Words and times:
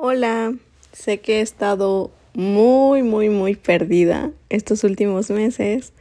Hola, 0.00 0.54
sé 0.92 1.18
que 1.18 1.38
he 1.38 1.40
estado 1.40 2.12
muy, 2.32 3.02
muy, 3.02 3.30
muy 3.30 3.56
perdida 3.56 4.30
estos 4.48 4.84
últimos 4.84 5.28
meses, 5.28 5.92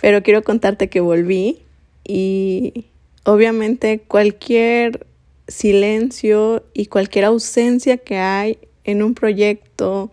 pero 0.00 0.24
quiero 0.24 0.42
contarte 0.42 0.88
que 0.88 0.98
volví 0.98 1.60
y 2.02 2.86
obviamente 3.22 4.00
cualquier 4.00 5.06
silencio 5.46 6.64
y 6.74 6.86
cualquier 6.86 7.26
ausencia 7.26 7.98
que 7.98 8.16
hay 8.16 8.58
en 8.82 9.00
un 9.00 9.14
proyecto, 9.14 10.10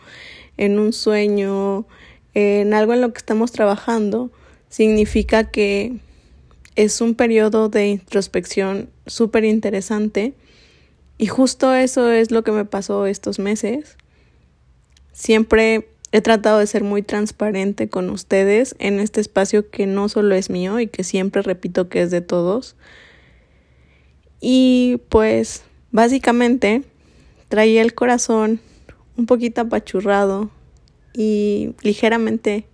en 0.57 0.77
un 0.77 0.93
sueño, 0.93 1.87
en 2.35 2.75
algo 2.75 2.93
en 2.93 3.01
lo 3.01 3.13
que 3.13 3.17
estamos 3.17 3.51
trabajando, 3.51 4.29
significa 4.69 5.49
que 5.49 5.93
es 6.75 7.01
un 7.01 7.15
periodo 7.15 7.67
de 7.67 7.87
introspección 7.87 8.91
súper 9.07 9.43
interesante 9.43 10.35
y 11.17 11.27
justo 11.27 11.73
eso 11.73 12.11
es 12.11 12.31
lo 12.31 12.43
que 12.43 12.51
me 12.51 12.65
pasó 12.65 13.05
estos 13.05 13.39
meses. 13.39 13.97
Siempre 15.11 15.87
he 16.11 16.21
tratado 16.21 16.59
de 16.59 16.67
ser 16.67 16.83
muy 16.83 17.01
transparente 17.01 17.89
con 17.89 18.09
ustedes 18.09 18.75
en 18.79 18.99
este 18.99 19.21
espacio 19.21 19.69
que 19.69 19.85
no 19.85 20.09
solo 20.09 20.35
es 20.35 20.49
mío 20.49 20.79
y 20.79 20.87
que 20.87 21.03
siempre 21.03 21.41
repito 21.41 21.89
que 21.89 22.01
es 22.01 22.11
de 22.11 22.21
todos. 22.21 22.75
Y 24.39 25.01
pues 25.09 25.63
básicamente 25.91 26.83
traía 27.47 27.81
el 27.81 27.93
corazón 27.93 28.59
un 29.15 29.25
poquito 29.25 29.61
apachurrado 29.61 30.49
y 31.13 31.75
ligeramente 31.81 32.65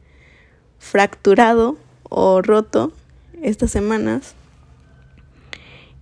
fracturado 0.80 1.78
o 2.04 2.42
roto 2.42 2.94
estas 3.42 3.72
semanas 3.72 4.36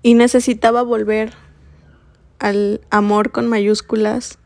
y 0.02 0.14
necesitaba 0.14 0.84
volver 0.84 1.34
al 2.40 2.82
amor 2.90 3.32
con 3.32 3.48
mayúsculas 3.48 4.40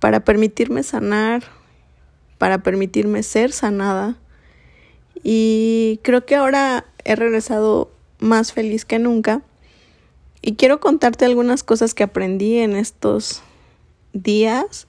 para 0.00 0.24
permitirme 0.24 0.82
sanar, 0.82 1.44
para 2.38 2.62
permitirme 2.62 3.22
ser 3.22 3.52
sanada. 3.52 4.16
Y 5.22 6.00
creo 6.02 6.26
que 6.26 6.34
ahora 6.34 6.86
he 7.04 7.14
regresado 7.14 7.92
más 8.18 8.52
feliz 8.52 8.84
que 8.84 8.98
nunca. 8.98 9.42
Y 10.40 10.54
quiero 10.54 10.80
contarte 10.80 11.24
algunas 11.24 11.62
cosas 11.62 11.94
que 11.94 12.02
aprendí 12.02 12.58
en 12.58 12.74
estos 12.74 13.42
días 14.12 14.88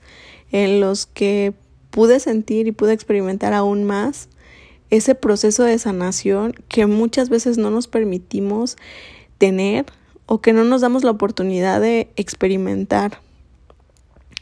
en 0.52 0.80
los 0.82 1.06
que 1.06 1.54
pude 1.92 2.20
sentir 2.20 2.68
y 2.68 2.72
pude 2.72 2.94
experimentar 2.94 3.54
aún 3.54 3.84
más 3.84 4.30
ese 4.90 5.16
proceso 5.16 5.64
de 5.64 5.78
sanación 5.80 6.54
que 6.68 6.86
muchas 6.86 7.30
veces 7.30 7.58
no 7.58 7.70
nos 7.70 7.88
permitimos 7.88 8.78
tener 9.38 9.86
o 10.26 10.42
que 10.42 10.54
no 10.54 10.64
nos 10.64 10.82
damos 10.82 11.04
la 11.04 11.12
oportunidad 11.12 11.82
de 11.82 12.10
experimentar. 12.16 13.20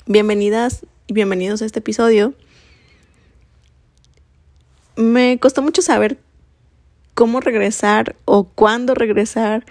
Bienvenidas 0.06 0.86
y 1.08 1.14
bienvenidos 1.14 1.62
a 1.62 1.66
este 1.66 1.80
episodio. 1.80 2.34
Me 4.96 5.40
costó 5.40 5.62
mucho 5.62 5.82
saber 5.82 6.18
cómo 7.14 7.40
regresar 7.40 8.16
o 8.26 8.44
cuándo 8.44 8.94
regresar 8.94 9.66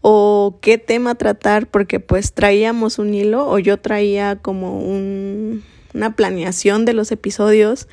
o 0.00 0.58
qué 0.60 0.78
tema 0.78 1.14
tratar 1.14 1.66
porque 1.66 2.00
pues 2.00 2.32
traíamos 2.32 2.98
un 2.98 3.14
hilo 3.14 3.48
o 3.48 3.58
yo 3.58 3.78
traía 3.78 4.36
como 4.36 4.78
una 4.80 6.16
planeación 6.16 6.84
de 6.84 6.92
los 6.92 7.12
episodios, 7.12 7.88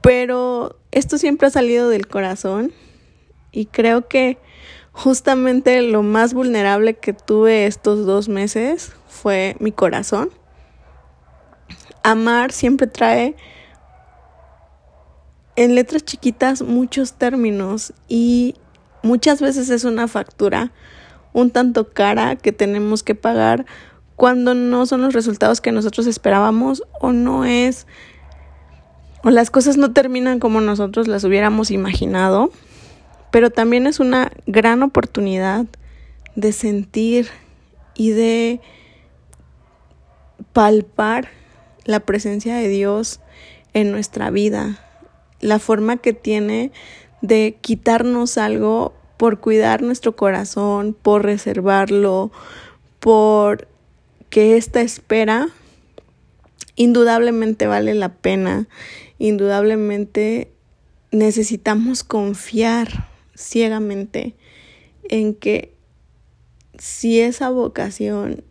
pero 0.00 0.78
esto 0.90 1.18
siempre 1.18 1.48
ha 1.48 1.50
salido 1.50 1.88
del 1.88 2.08
corazón 2.08 2.72
y 3.52 3.66
creo 3.66 4.08
que 4.08 4.38
justamente 4.94 5.82
lo 5.82 6.02
más 6.02 6.32
vulnerable 6.32 6.94
que 6.94 7.12
tuve 7.12 7.66
estos 7.66 8.06
dos 8.06 8.28
meses 8.28 8.92
fue 9.08 9.56
mi 9.58 9.72
corazón. 9.72 10.30
Amar 12.02 12.52
siempre 12.52 12.86
trae 12.86 13.36
en 15.56 15.74
letras 15.74 16.04
chiquitas 16.04 16.62
muchos 16.62 17.14
términos 17.14 17.92
y 18.08 18.54
muchas 19.02 19.40
veces 19.40 19.68
es 19.68 19.84
una 19.84 20.08
factura 20.08 20.72
un 21.32 21.50
tanto 21.50 21.90
cara 21.90 22.36
que 22.36 22.52
tenemos 22.52 23.02
que 23.02 23.14
pagar 23.14 23.66
cuando 24.16 24.54
no 24.54 24.86
son 24.86 25.02
los 25.02 25.12
resultados 25.12 25.60
que 25.60 25.72
nosotros 25.72 26.06
esperábamos 26.06 26.82
o 27.00 27.12
no 27.12 27.44
es 27.44 27.86
o 29.22 29.30
las 29.30 29.50
cosas 29.50 29.76
no 29.76 29.92
terminan 29.92 30.38
como 30.38 30.60
nosotros 30.60 31.08
las 31.08 31.24
hubiéramos 31.24 31.70
imaginado 31.70 32.50
pero 33.34 33.50
también 33.50 33.88
es 33.88 33.98
una 33.98 34.30
gran 34.46 34.84
oportunidad 34.84 35.66
de 36.36 36.52
sentir 36.52 37.26
y 37.96 38.10
de 38.10 38.60
palpar 40.52 41.30
la 41.84 41.98
presencia 41.98 42.54
de 42.54 42.68
Dios 42.68 43.18
en 43.72 43.90
nuestra 43.90 44.30
vida, 44.30 44.78
la 45.40 45.58
forma 45.58 45.96
que 45.96 46.12
tiene 46.12 46.70
de 47.22 47.58
quitarnos 47.60 48.38
algo 48.38 48.94
por 49.16 49.40
cuidar 49.40 49.82
nuestro 49.82 50.14
corazón, 50.14 50.94
por 50.94 51.24
reservarlo, 51.24 52.30
por 53.00 53.66
que 54.30 54.56
esta 54.56 54.80
espera 54.80 55.48
indudablemente 56.76 57.66
vale 57.66 57.94
la 57.94 58.10
pena, 58.10 58.68
indudablemente 59.18 60.52
necesitamos 61.10 62.04
confiar 62.04 63.12
ciegamente 63.34 64.34
en 65.08 65.34
que 65.34 65.74
si 66.78 67.20
esa 67.20 67.50
vocación 67.50 68.44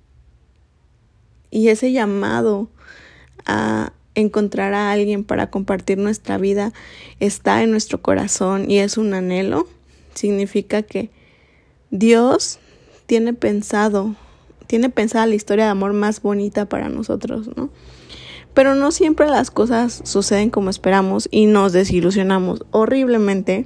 y 1.52 1.68
ese 1.68 1.92
llamado 1.92 2.70
a 3.46 3.94
encontrar 4.16 4.74
a 4.74 4.92
alguien 4.92 5.24
para 5.24 5.50
compartir 5.50 5.98
nuestra 5.98 6.38
vida 6.38 6.74
está 7.20 7.64
en 7.64 7.72
nuestro 7.72 8.02
corazón 8.02 8.70
y 8.70 8.80
es 8.80 8.98
un 8.98 9.14
anhelo, 9.14 9.68
significa 10.14 10.84
que 10.84 11.10
Dios 11.90 12.60
tiene 13.06 13.34
pensado, 13.34 14.16
tiene 14.68 14.90
pensada 14.90 15.26
la 15.26 15.36
historia 15.36 15.66
de 15.66 15.72
amor 15.72 15.94
más 15.94 16.22
bonita 16.22 16.68
para 16.68 16.90
nosotros, 16.90 17.50
¿no? 17.56 17.70
Pero 18.54 18.76
no 18.76 18.92
siempre 18.92 19.28
las 19.28 19.50
cosas 19.50 20.02
suceden 20.04 20.52
como 20.52 20.70
esperamos 20.70 21.28
y 21.32 21.48
nos 21.48 21.74
desilusionamos 21.74 22.64
horriblemente 22.70 23.66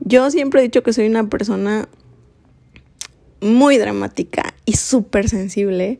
yo 0.00 0.30
siempre 0.30 0.60
he 0.60 0.64
dicho 0.64 0.82
que 0.82 0.92
soy 0.92 1.06
una 1.06 1.28
persona 1.28 1.88
muy 3.40 3.78
dramática 3.78 4.54
y 4.64 4.74
súper 4.74 5.28
sensible. 5.28 5.98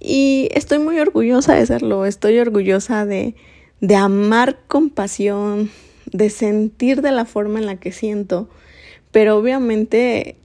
Y 0.00 0.48
estoy 0.52 0.78
muy 0.78 0.98
orgullosa 0.98 1.54
de 1.54 1.66
serlo. 1.66 2.06
Estoy 2.06 2.38
orgullosa 2.38 3.04
de, 3.06 3.34
de 3.80 3.96
amar 3.96 4.60
con 4.68 4.90
pasión, 4.90 5.70
de 6.12 6.30
sentir 6.30 7.02
de 7.02 7.12
la 7.12 7.24
forma 7.24 7.58
en 7.58 7.66
la 7.66 7.76
que 7.76 7.92
siento. 7.92 8.48
Pero 9.10 9.36
obviamente 9.36 10.36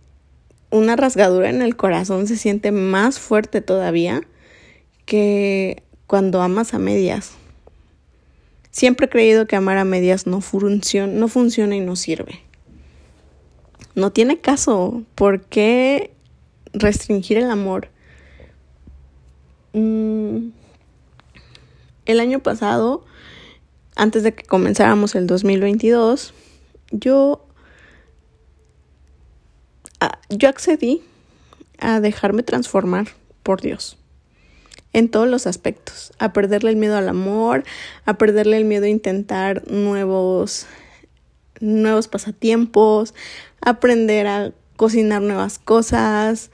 una 0.72 0.96
rasgadura 0.96 1.50
en 1.50 1.62
el 1.62 1.76
corazón 1.76 2.28
se 2.28 2.38
siente 2.38 2.72
más 2.72 3.20
fuerte 3.20 3.62
todavía 3.62 4.24
que 5.06 5.84
cuando 6.08 6.42
amas 6.42 6.74
a 6.74 6.80
medias. 6.80 7.34
Siempre 8.72 9.06
he 9.06 9.10
creído 9.10 9.46
que 9.46 9.56
amar 9.56 9.78
a 9.78 9.86
medias 9.86 10.26
no, 10.26 10.40
no 10.40 11.28
funciona 11.28 11.76
y 11.76 11.80
no 11.80 11.96
sirve. 11.96 12.42
No 13.96 14.12
tiene 14.12 14.40
caso. 14.40 15.04
¿Por 15.16 15.42
qué 15.42 16.14
restringir 16.74 17.38
el 17.38 17.50
amor? 17.50 17.90
Mm, 19.74 20.50
el 22.06 22.20
año 22.20 22.40
pasado, 22.40 23.06
antes 23.96 24.24
de 24.24 24.34
que 24.34 24.44
comenzáramos 24.44 25.16
el 25.16 25.28
2022, 25.28 26.34
yo, 26.92 27.46
ah, 30.00 30.20
yo 30.30 30.50
accedí 30.50 31.02
a 31.80 32.00
dejarme 32.00 32.44
transformar 32.44 33.08
por 33.42 33.62
Dios 33.62 33.98
en 34.94 35.10
todos 35.10 35.28
los 35.28 35.48
aspectos, 35.48 36.14
a 36.20 36.34
perderle 36.34 36.70
el 36.70 36.76
miedo 36.76 36.96
al 36.98 37.10
amor, 37.10 37.64
a 38.06 38.14
perderle 38.18 38.58
el 38.58 38.66
miedo 38.66 38.86
a 38.86 38.90
intentar 38.90 39.68
nuevos 39.70 40.68
nuevos 41.64 42.08
pasatiempos, 42.08 43.14
aprender 43.62 44.28
a 44.28 44.52
cocinar 44.76 45.22
nuevas 45.22 45.60
cosas, 45.60 46.52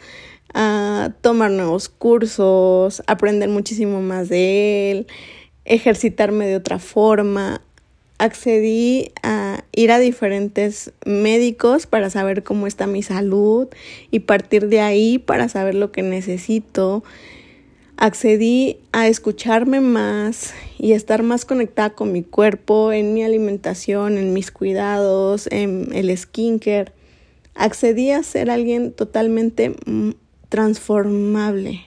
a 0.53 1.11
tomar 1.21 1.51
nuevos 1.51 1.89
cursos, 1.89 3.03
aprender 3.07 3.49
muchísimo 3.49 4.01
más 4.01 4.29
de 4.29 4.91
él, 4.91 5.07
ejercitarme 5.65 6.45
de 6.45 6.55
otra 6.55 6.79
forma. 6.79 7.61
Accedí 8.17 9.11
a 9.23 9.63
ir 9.71 9.91
a 9.91 9.99
diferentes 9.99 10.91
médicos 11.05 11.87
para 11.87 12.09
saber 12.09 12.43
cómo 12.43 12.67
está 12.67 12.85
mi 12.85 13.01
salud 13.01 13.67
y 14.11 14.19
partir 14.19 14.67
de 14.67 14.81
ahí 14.81 15.19
para 15.19 15.47
saber 15.47 15.75
lo 15.75 15.91
que 15.91 16.03
necesito 16.03 17.03
accedí 17.99 18.79
a 18.93 19.09
escucharme 19.09 19.81
más 19.81 20.53
y 20.77 20.93
estar 20.93 21.21
más 21.21 21.43
conectada 21.43 21.89
con 21.89 22.13
mi 22.13 22.23
cuerpo, 22.23 22.93
en 22.93 23.13
mi 23.13 23.25
alimentación, 23.25 24.17
en 24.17 24.31
mis 24.31 24.51
cuidados, 24.51 25.47
en 25.51 25.89
el 25.93 26.17
skincare. 26.17 26.93
Accedí 27.55 28.11
a 28.11 28.23
ser 28.23 28.49
alguien 28.49 28.93
totalmente 28.93 29.75
mm, 29.85 30.11
transformable. 30.47 31.81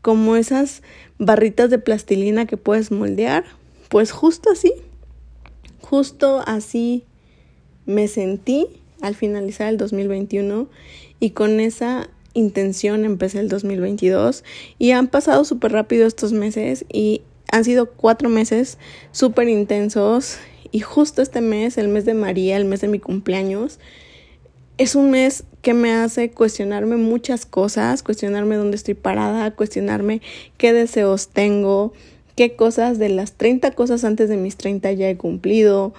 como 0.00 0.36
esas 0.36 0.82
barritas 1.18 1.68
de 1.70 1.80
plastilina 1.80 2.46
que 2.46 2.56
puedes 2.56 2.92
moldear, 2.92 3.44
pues 3.88 4.12
justo 4.12 4.48
así, 4.48 4.72
justo 5.80 6.40
así 6.46 7.04
me 7.84 8.06
sentí 8.06 8.68
al 9.00 9.16
finalizar 9.16 9.68
el 9.68 9.76
2021 9.76 10.68
y 11.18 11.30
con 11.30 11.58
esa 11.58 12.08
intención 12.38 13.04
empecé 13.04 13.40
el 13.40 13.48
2022 13.48 14.44
y 14.78 14.92
han 14.92 15.08
pasado 15.08 15.44
súper 15.44 15.72
rápido 15.72 16.06
estos 16.06 16.32
meses 16.32 16.84
y 16.92 17.22
han 17.50 17.64
sido 17.64 17.90
cuatro 17.90 18.28
meses 18.28 18.78
súper 19.12 19.48
intensos 19.48 20.38
y 20.70 20.80
justo 20.80 21.22
este 21.22 21.40
mes, 21.40 21.78
el 21.78 21.88
mes 21.88 22.04
de 22.04 22.14
María, 22.14 22.56
el 22.56 22.64
mes 22.64 22.80
de 22.80 22.88
mi 22.88 22.98
cumpleaños, 22.98 23.78
es 24.76 24.94
un 24.94 25.10
mes 25.10 25.44
que 25.62 25.74
me 25.74 25.92
hace 25.92 26.30
cuestionarme 26.30 26.96
muchas 26.96 27.46
cosas, 27.46 28.02
cuestionarme 28.02 28.56
dónde 28.56 28.76
estoy 28.76 28.94
parada, 28.94 29.50
cuestionarme 29.50 30.22
qué 30.56 30.72
deseos 30.72 31.28
tengo, 31.28 31.92
qué 32.36 32.54
cosas 32.54 32.98
de 32.98 33.08
las 33.08 33.32
30 33.32 33.72
cosas 33.72 34.04
antes 34.04 34.28
de 34.28 34.36
mis 34.36 34.56
30 34.56 34.92
ya 34.92 35.10
he 35.10 35.16
cumplido, 35.16 35.94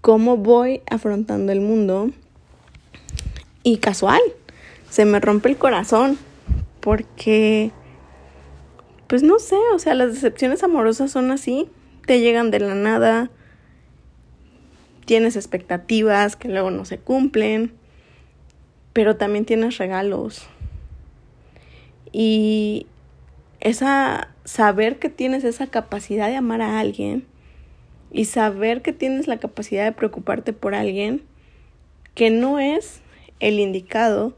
cómo 0.00 0.38
voy 0.38 0.80
afrontando 0.88 1.52
el 1.52 1.60
mundo. 1.60 2.10
Y 3.62 3.76
casual, 3.76 4.22
se 4.90 5.04
me 5.04 5.20
rompe 5.20 5.48
el 5.48 5.56
corazón 5.56 6.18
porque, 6.80 7.70
pues 9.06 9.22
no 9.22 9.38
sé, 9.38 9.56
o 9.74 9.78
sea, 9.78 9.94
las 9.94 10.14
decepciones 10.14 10.62
amorosas 10.62 11.10
son 11.10 11.30
así, 11.30 11.68
te 12.06 12.20
llegan 12.20 12.50
de 12.50 12.60
la 12.60 12.74
nada, 12.74 13.30
tienes 15.04 15.36
expectativas 15.36 16.36
que 16.36 16.48
luego 16.48 16.70
no 16.70 16.84
se 16.84 16.98
cumplen 16.98 17.78
pero 18.98 19.14
también 19.14 19.44
tienes 19.44 19.78
regalos. 19.78 20.48
Y 22.10 22.88
esa 23.60 24.34
saber 24.44 24.98
que 24.98 25.08
tienes 25.08 25.44
esa 25.44 25.68
capacidad 25.68 26.26
de 26.26 26.34
amar 26.34 26.62
a 26.62 26.80
alguien 26.80 27.24
y 28.10 28.24
saber 28.24 28.82
que 28.82 28.92
tienes 28.92 29.28
la 29.28 29.38
capacidad 29.38 29.84
de 29.84 29.92
preocuparte 29.92 30.52
por 30.52 30.74
alguien 30.74 31.22
que 32.16 32.30
no 32.30 32.58
es 32.58 33.00
el 33.38 33.60
indicado 33.60 34.34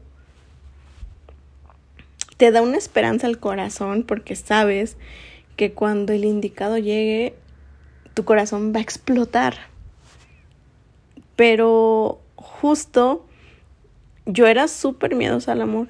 te 2.41 2.49
da 2.49 2.63
una 2.63 2.77
esperanza 2.77 3.27
al 3.27 3.37
corazón 3.37 4.01
porque 4.01 4.35
sabes 4.35 4.97
que 5.57 5.73
cuando 5.73 6.11
el 6.11 6.25
indicado 6.25 6.79
llegue 6.79 7.35
tu 8.15 8.25
corazón 8.25 8.73
va 8.73 8.79
a 8.79 8.81
explotar. 8.81 9.53
Pero 11.35 12.19
justo 12.37 13.27
yo 14.25 14.47
era 14.47 14.67
súper 14.67 15.13
miedosa 15.13 15.51
al 15.51 15.61
amor. 15.61 15.89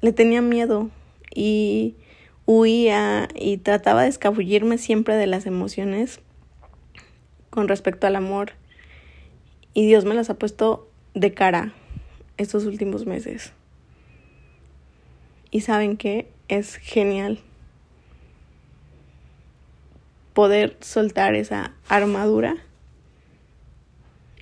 Le 0.00 0.12
tenía 0.12 0.42
miedo 0.42 0.90
y 1.32 1.94
huía 2.46 3.28
y 3.36 3.58
trataba 3.58 4.02
de 4.02 4.08
escabullirme 4.08 4.78
siempre 4.78 5.14
de 5.14 5.28
las 5.28 5.46
emociones 5.46 6.18
con 7.48 7.68
respecto 7.68 8.08
al 8.08 8.16
amor. 8.16 8.54
Y 9.72 9.86
Dios 9.86 10.04
me 10.04 10.16
las 10.16 10.30
ha 10.30 10.34
puesto 10.34 10.90
de 11.14 11.32
cara 11.32 11.74
estos 12.38 12.64
últimos 12.64 13.06
meses. 13.06 13.52
Y 15.50 15.60
saben 15.62 15.96
que 15.96 16.28
es 16.48 16.76
genial 16.76 17.40
poder 20.32 20.76
soltar 20.80 21.34
esa 21.34 21.72
armadura 21.88 22.56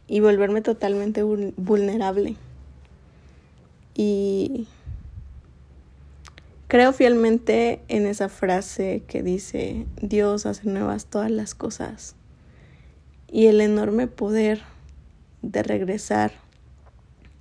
y 0.08 0.20
volverme 0.20 0.60
totalmente 0.60 1.22
vulnerable. 1.22 2.36
Y 3.94 4.66
creo 6.66 6.92
fielmente 6.92 7.80
en 7.88 8.06
esa 8.06 8.28
frase 8.28 9.04
que 9.06 9.22
dice, 9.22 9.86
Dios 10.02 10.46
hace 10.46 10.68
nuevas 10.68 11.06
todas 11.06 11.30
las 11.30 11.54
cosas. 11.54 12.16
Y 13.30 13.46
el 13.46 13.60
enorme 13.60 14.08
poder 14.08 14.62
de 15.42 15.62
regresar 15.62 16.32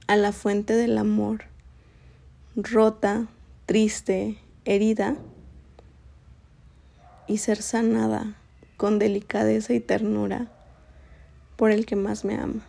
a 0.07 0.15
la 0.15 0.31
fuente 0.31 0.75
del 0.75 0.97
amor, 0.97 1.45
rota, 2.55 3.27
triste, 3.73 4.37
herida, 4.65 5.15
y 7.25 7.39
ser 7.39 7.59
sanada 7.59 8.35
con 8.77 8.99
delicadeza 8.99 9.73
y 9.73 9.79
ternura 9.79 10.51
por 11.55 11.71
el 11.71 11.87
que 11.87 11.95
más 11.95 12.23
me 12.23 12.35
ama. 12.35 12.61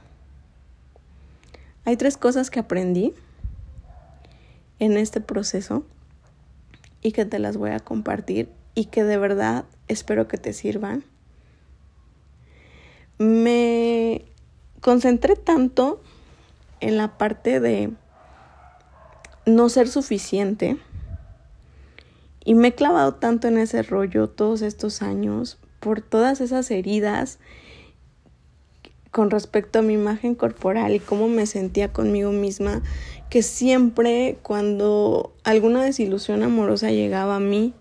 Hay 1.85 1.99
tres 1.99 2.17
cosas 2.17 2.49
que 2.49 2.61
aprendí 2.61 3.13
en 4.79 4.97
este 4.97 5.21
proceso 5.21 5.85
y 7.03 7.13
que 7.13 7.27
te 7.27 7.39
las 7.39 7.59
voy 7.59 7.73
a 7.73 7.81
compartir 7.81 8.49
y 8.75 8.87
que 8.87 9.05
de 9.05 9.19
verdad 9.19 9.67
espero 9.89 10.27
que 10.27 10.39
te 10.39 10.55
sirvan. 10.55 11.05
Me 13.19 14.25
concentré 14.81 15.37
tanto 15.37 16.01
en 16.81 16.97
la 16.97 17.19
parte 17.19 17.61
de 17.61 17.93
no 19.45 19.69
ser 19.69 19.87
suficiente 19.89 20.79
y 22.45 22.55
me 22.55 22.69
he 22.69 22.75
clavado 22.75 23.15
tanto 23.15 23.49
en 23.49 23.59
ese 23.59 23.83
rollo 23.83 24.29
todos 24.29 24.63
estos 24.63 25.03
años 25.03 25.59
por 25.81 26.01
todas 26.01 26.41
esas 26.41 26.71
heridas 26.71 27.39
con 29.11 29.31
respecto 29.31 29.79
a 29.79 29.83
mi 29.83 29.95
imagen 29.95 30.35
corporal 30.35 30.95
y 30.95 30.99
cómo 30.99 31.29
me 31.29 31.47
sentía 31.47 31.93
conmigo 31.93 32.33
misma, 32.33 32.83
que 33.31 33.43
siempre 33.43 34.39
cuando 34.43 35.33
alguna 35.45 35.85
desilusión 35.85 36.43
amorosa 36.43 36.91
llegaba 36.91 37.37
a 37.37 37.41
mí, 37.41 37.75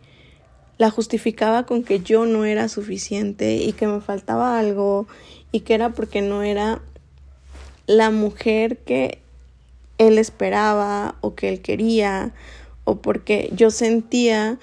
la 0.78 0.92
justificaba 0.92 1.66
con 1.66 1.84
que 1.84 2.02
yo 2.02 2.26
no 2.26 2.46
era 2.46 2.70
suficiente 2.70 3.56
y 3.56 3.74
que 3.74 3.88
me 3.88 4.00
faltaba 4.00 4.60
algo 4.60 5.08
y 5.52 5.62
que 5.62 5.74
era 5.74 5.90
porque 5.90 6.22
no 6.22 6.44
era 6.44 6.82
la 7.88 8.12
mujer 8.12 8.78
que 8.80 9.20
él 9.98 10.20
esperaba 10.20 11.16
o 11.22 11.34
que 11.34 11.50
él 11.50 11.62
quería 11.62 12.34
o 12.84 12.96
porque 12.96 13.50
yo 13.56 13.72
sentía 13.72 14.60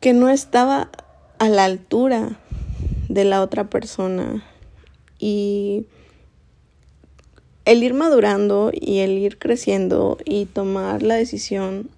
que 0.00 0.12
no 0.12 0.28
estaba 0.28 0.90
a 1.38 1.48
la 1.48 1.64
altura 1.64 2.38
de 3.08 3.24
la 3.24 3.42
otra 3.42 3.70
persona 3.70 4.44
y 5.18 5.86
el 7.64 7.82
ir 7.82 7.94
madurando 7.94 8.70
y 8.72 9.00
el 9.00 9.12
ir 9.12 9.38
creciendo 9.38 10.18
y 10.24 10.46
tomar 10.46 11.02
la 11.02 11.14
decisión 11.14 11.90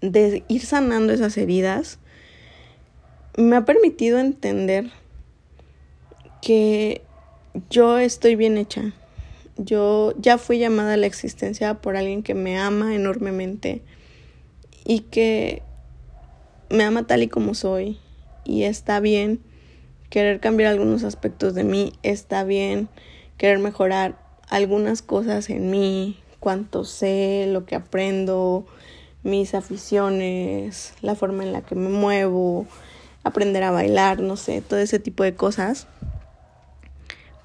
de 0.00 0.44
ir 0.48 0.64
sanando 0.64 1.12
esas 1.12 1.36
heridas 1.36 1.98
me 3.36 3.56
ha 3.56 3.64
permitido 3.64 4.18
entender 4.18 4.90
que 6.40 7.02
yo 7.70 7.98
estoy 7.98 8.36
bien 8.36 8.58
hecha. 8.58 8.92
Yo 9.58 10.14
ya 10.18 10.38
fui 10.38 10.58
llamada 10.58 10.94
a 10.94 10.96
la 10.96 11.06
existencia 11.06 11.74
por 11.74 11.96
alguien 11.96 12.22
que 12.22 12.34
me 12.34 12.58
ama 12.58 12.94
enormemente 12.94 13.82
y 14.84 15.00
que 15.00 15.62
me 16.70 16.84
ama 16.84 17.06
tal 17.06 17.22
y 17.22 17.28
como 17.28 17.54
soy 17.54 17.98
y 18.44 18.62
está 18.62 19.00
bien 19.00 19.40
querer 20.10 20.40
cambiar 20.40 20.72
algunos 20.72 21.04
aspectos 21.04 21.54
de 21.54 21.64
mí, 21.64 21.92
está 22.02 22.44
bien 22.44 22.88
querer 23.36 23.58
mejorar 23.58 24.18
algunas 24.48 25.02
cosas 25.02 25.50
en 25.50 25.70
mí, 25.70 26.18
cuánto 26.40 26.84
sé, 26.84 27.46
lo 27.48 27.66
que 27.66 27.74
aprendo, 27.74 28.64
mis 29.22 29.54
aficiones, 29.54 30.94
la 31.02 31.14
forma 31.14 31.42
en 31.42 31.52
la 31.52 31.62
que 31.62 31.74
me 31.74 31.88
muevo, 31.88 32.66
aprender 33.24 33.62
a 33.62 33.70
bailar, 33.70 34.20
no 34.20 34.36
sé, 34.36 34.62
todo 34.62 34.78
ese 34.78 34.98
tipo 34.98 35.24
de 35.24 35.34
cosas. 35.34 35.86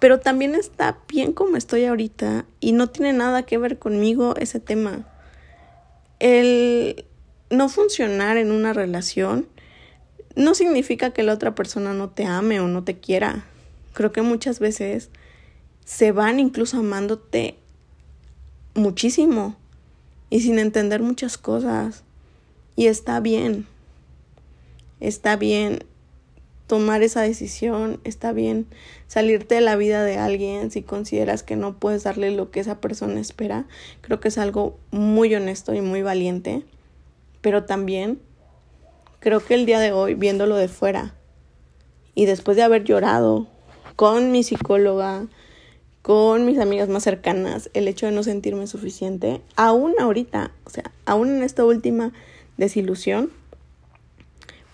Pero 0.03 0.19
también 0.19 0.53
está 0.53 0.97
bien 1.07 1.31
como 1.31 1.55
estoy 1.55 1.85
ahorita 1.85 2.45
y 2.59 2.73
no 2.73 2.87
tiene 2.87 3.13
nada 3.13 3.43
que 3.43 3.57
ver 3.57 3.79
conmigo 3.79 4.35
ese 4.35 4.59
tema. 4.59 5.07
El 6.19 7.05
no 7.49 7.69
funcionar 7.69 8.35
en 8.35 8.51
una 8.51 8.73
relación 8.73 9.47
no 10.35 10.55
significa 10.55 11.11
que 11.11 11.23
la 11.23 11.31
otra 11.31 11.55
persona 11.55 11.93
no 11.93 12.09
te 12.09 12.25
ame 12.25 12.59
o 12.59 12.67
no 12.67 12.83
te 12.83 12.99
quiera. 12.99 13.45
Creo 13.93 14.11
que 14.11 14.21
muchas 14.21 14.59
veces 14.59 15.09
se 15.85 16.11
van 16.11 16.37
incluso 16.37 16.79
amándote 16.79 17.55
muchísimo 18.73 19.55
y 20.29 20.41
sin 20.41 20.59
entender 20.59 21.01
muchas 21.01 21.37
cosas. 21.37 22.03
Y 22.75 22.87
está 22.87 23.21
bien. 23.21 23.67
Está 24.99 25.37
bien 25.37 25.85
tomar 26.73 27.03
esa 27.03 27.21
decisión, 27.21 27.99
está 28.03 28.33
bien 28.33 28.65
salirte 29.07 29.55
de 29.55 29.61
la 29.61 29.75
vida 29.75 30.03
de 30.03 30.17
alguien 30.17 30.71
si 30.71 30.81
consideras 30.81 31.43
que 31.43 31.55
no 31.55 31.77
puedes 31.77 32.03
darle 32.03 32.31
lo 32.31 32.49
que 32.49 32.59
esa 32.59 32.81
persona 32.81 33.19
espera. 33.19 33.67
Creo 34.01 34.19
que 34.19 34.29
es 34.29 34.37
algo 34.37 34.77
muy 34.91 35.35
honesto 35.35 35.73
y 35.73 35.81
muy 35.81 36.01
valiente. 36.01 36.63
Pero 37.41 37.65
también 37.65 38.19
Creo 39.23 39.39
que 39.39 39.53
el 39.53 39.65
día 39.65 39.79
de 39.79 39.93
hoy, 39.93 40.15
viéndolo 40.15 40.57
de 40.57 40.67
fuera, 40.67 41.15
y 42.13 42.25
después 42.25 42.57
de 42.57 42.63
haber 42.63 42.83
llorado 42.83 43.47
con 43.95 44.33
mi 44.33 44.43
psicóloga, 44.43 45.27
con 46.01 46.45
mis 46.45 46.59
amigas 46.59 46.89
más 46.89 47.03
cercanas, 47.03 47.69
el 47.73 47.87
hecho 47.87 48.05
de 48.05 48.11
no 48.11 48.23
sentirme 48.23 48.67
suficiente, 48.67 49.39
aún 49.55 49.93
ahorita, 49.97 50.51
o 50.65 50.69
sea, 50.69 50.91
aún 51.05 51.29
en 51.29 51.43
esta 51.43 51.63
última 51.63 52.11
desilusión, 52.57 53.31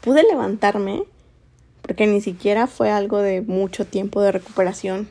pude 0.02 0.24
levantarme, 0.24 1.04
porque 1.90 2.06
ni 2.06 2.22
siquiera 2.22 2.68
fue 2.68 2.92
algo 2.92 3.18
de 3.18 3.42
mucho 3.42 3.84
tiempo 3.84 4.22
de 4.22 4.32
recuperación. 4.32 5.10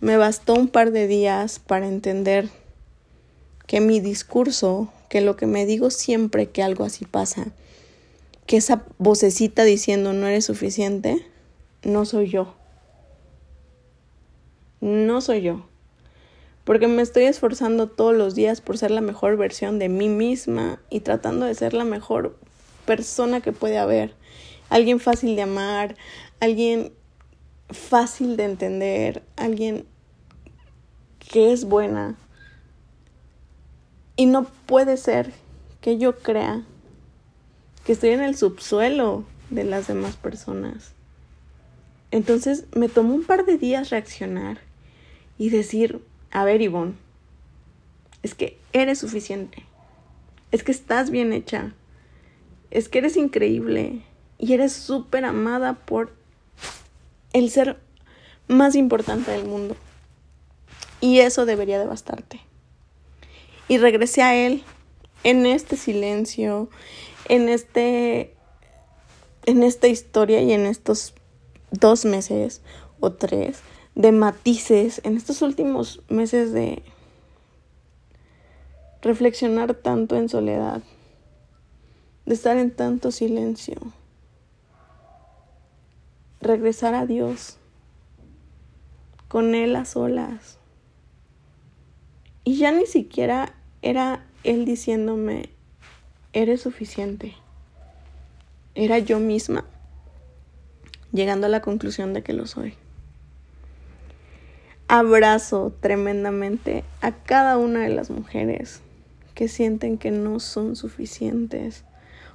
Me 0.00 0.16
bastó 0.16 0.54
un 0.54 0.66
par 0.66 0.92
de 0.92 1.06
días 1.06 1.58
para 1.58 1.86
entender 1.86 2.48
que 3.66 3.82
mi 3.82 4.00
discurso, 4.00 4.90
que 5.10 5.20
lo 5.20 5.36
que 5.36 5.44
me 5.44 5.66
digo 5.66 5.90
siempre 5.90 6.48
que 6.48 6.62
algo 6.62 6.84
así 6.84 7.04
pasa, 7.04 7.48
que 8.46 8.56
esa 8.56 8.86
vocecita 8.96 9.62
diciendo 9.64 10.14
no 10.14 10.26
eres 10.26 10.46
suficiente, 10.46 11.22
no 11.82 12.06
soy 12.06 12.30
yo. 12.30 12.54
No 14.80 15.20
soy 15.20 15.42
yo. 15.42 15.66
Porque 16.64 16.88
me 16.88 17.02
estoy 17.02 17.24
esforzando 17.24 17.88
todos 17.88 18.16
los 18.16 18.34
días 18.34 18.62
por 18.62 18.78
ser 18.78 18.90
la 18.90 19.02
mejor 19.02 19.36
versión 19.36 19.78
de 19.78 19.90
mí 19.90 20.08
misma 20.08 20.80
y 20.88 21.00
tratando 21.00 21.44
de 21.44 21.54
ser 21.54 21.74
la 21.74 21.84
mejor 21.84 22.38
persona 22.86 23.42
que 23.42 23.52
puede 23.52 23.76
haber. 23.76 24.14
Alguien 24.72 25.00
fácil 25.00 25.36
de 25.36 25.42
amar, 25.42 25.96
alguien 26.40 26.94
fácil 27.68 28.38
de 28.38 28.44
entender, 28.44 29.22
alguien 29.36 29.84
que 31.18 31.52
es 31.52 31.66
buena. 31.66 32.16
Y 34.16 34.24
no 34.24 34.44
puede 34.64 34.96
ser 34.96 35.30
que 35.82 35.98
yo 35.98 36.16
crea 36.16 36.62
que 37.84 37.92
estoy 37.92 38.10
en 38.12 38.22
el 38.22 38.34
subsuelo 38.34 39.26
de 39.50 39.64
las 39.64 39.88
demás 39.88 40.16
personas. 40.16 40.94
Entonces 42.10 42.64
me 42.74 42.88
tomó 42.88 43.12
un 43.14 43.24
par 43.24 43.44
de 43.44 43.58
días 43.58 43.90
reaccionar 43.90 44.58
y 45.36 45.50
decir, 45.50 46.00
a 46.30 46.46
ver 46.46 46.62
Ivonne, 46.62 46.94
es 48.22 48.34
que 48.34 48.56
eres 48.72 49.00
suficiente, 49.00 49.66
es 50.50 50.62
que 50.62 50.72
estás 50.72 51.10
bien 51.10 51.34
hecha, 51.34 51.74
es 52.70 52.88
que 52.88 53.00
eres 53.00 53.18
increíble 53.18 54.02
y 54.42 54.54
eres 54.54 54.72
súper 54.72 55.24
amada 55.24 55.74
por 55.74 56.12
el 57.32 57.48
ser 57.48 57.78
más 58.48 58.74
importante 58.74 59.30
del 59.30 59.46
mundo. 59.46 59.76
Y 61.00 61.20
eso 61.20 61.46
debería 61.46 61.78
de 61.78 61.86
bastarte. 61.86 62.40
Y 63.68 63.78
regresé 63.78 64.20
a 64.22 64.34
él 64.34 64.64
en 65.22 65.46
este 65.46 65.76
silencio, 65.76 66.68
en 67.28 67.48
este 67.48 68.34
en 69.46 69.62
esta 69.62 69.86
historia 69.86 70.42
y 70.42 70.52
en 70.52 70.66
estos 70.66 71.14
dos 71.70 72.04
meses 72.04 72.62
o 72.98 73.12
tres 73.12 73.60
de 73.94 74.10
matices, 74.10 75.00
en 75.04 75.16
estos 75.16 75.42
últimos 75.42 76.02
meses 76.08 76.52
de 76.52 76.82
reflexionar 79.02 79.74
tanto 79.74 80.16
en 80.16 80.28
soledad, 80.28 80.82
de 82.26 82.34
estar 82.34 82.56
en 82.56 82.72
tanto 82.72 83.12
silencio, 83.12 83.76
regresar 86.42 86.94
a 86.94 87.06
Dios 87.06 87.56
con 89.28 89.54
Él 89.54 89.76
a 89.76 89.84
solas. 89.84 90.58
Y 92.44 92.58
ya 92.58 92.72
ni 92.72 92.86
siquiera 92.86 93.54
era 93.80 94.26
Él 94.44 94.64
diciéndome, 94.64 95.48
eres 96.32 96.60
suficiente. 96.60 97.34
Era 98.74 98.98
yo 98.98 99.20
misma 99.20 99.64
llegando 101.12 101.46
a 101.46 101.50
la 101.50 101.60
conclusión 101.60 102.14
de 102.14 102.22
que 102.22 102.32
lo 102.32 102.46
soy. 102.46 102.74
Abrazo 104.88 105.72
tremendamente 105.80 106.84
a 107.00 107.12
cada 107.12 107.56
una 107.56 107.80
de 107.80 107.90
las 107.90 108.10
mujeres 108.10 108.80
que 109.34 109.48
sienten 109.48 109.98
que 109.98 110.10
no 110.10 110.40
son 110.40 110.76
suficientes 110.76 111.84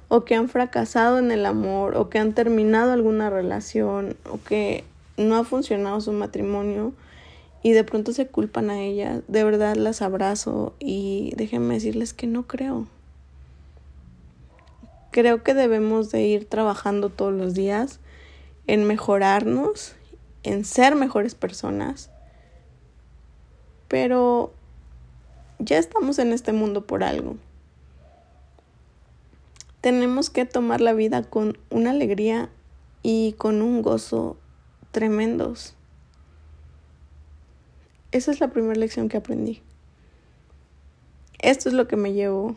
o 0.08 0.24
que 0.24 0.34
han 0.34 0.48
fracasado 0.48 1.18
en 1.18 1.30
el 1.30 1.46
amor 1.46 1.96
o 1.96 2.08
que 2.08 2.18
han 2.18 2.32
terminado 2.32 2.92
alguna 2.92 3.30
relación 3.30 4.16
o 4.30 4.40
que 4.42 4.84
no 5.16 5.36
ha 5.36 5.44
funcionado 5.44 6.00
su 6.00 6.12
matrimonio 6.12 6.92
y 7.62 7.72
de 7.72 7.84
pronto 7.84 8.12
se 8.12 8.26
culpan 8.26 8.70
a 8.70 8.80
ellas. 8.80 9.22
De 9.28 9.44
verdad 9.44 9.76
las 9.76 10.00
abrazo 10.00 10.74
y 10.78 11.32
déjenme 11.36 11.74
decirles 11.74 12.14
que 12.14 12.26
no 12.26 12.46
creo. 12.46 12.86
Creo 15.10 15.42
que 15.42 15.54
debemos 15.54 16.10
de 16.10 16.22
ir 16.22 16.48
trabajando 16.48 17.10
todos 17.10 17.32
los 17.32 17.54
días 17.54 17.98
en 18.66 18.84
mejorarnos, 18.84 19.94
en 20.42 20.64
ser 20.64 20.94
mejores 20.94 21.34
personas. 21.34 22.10
Pero 23.88 24.52
ya 25.58 25.78
estamos 25.78 26.18
en 26.18 26.32
este 26.32 26.52
mundo 26.52 26.86
por 26.86 27.02
algo. 27.02 27.36
Tenemos 29.80 30.30
que 30.30 30.44
tomar 30.44 30.80
la 30.80 30.92
vida 30.92 31.22
con 31.22 31.56
una 31.70 31.90
alegría 31.90 32.48
y 33.02 33.34
con 33.38 33.62
un 33.62 33.82
gozo 33.82 34.36
tremendos. 34.90 35.74
Esa 38.10 38.30
es 38.30 38.40
la 38.40 38.48
primera 38.48 38.74
lección 38.74 39.08
que 39.08 39.18
aprendí. 39.18 39.62
Esto 41.40 41.68
es 41.68 41.74
lo 41.74 41.86
que 41.86 41.96
me 41.96 42.12
llevo. 42.12 42.56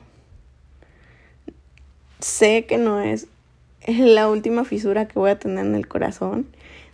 Sé 2.19 2.65
que 2.65 2.77
no 2.77 3.01
es 3.01 3.27
la 3.87 4.29
última 4.29 4.65
fisura 4.65 5.07
que 5.07 5.19
voy 5.19 5.29
a 5.31 5.39
tener 5.39 5.65
en 5.65 5.75
el 5.75 5.87
corazón, 5.87 6.47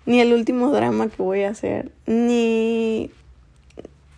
ni 0.05 0.19
el 0.19 0.33
último 0.33 0.71
drama 0.71 1.09
que 1.09 1.21
voy 1.21 1.43
a 1.43 1.49
hacer, 1.49 1.91
ni, 2.05 3.11